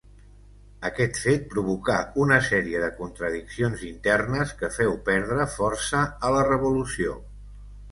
[0.87, 7.17] Aquest fet provocà una sèrie de contradiccions internes que féu perdre força a la revolució.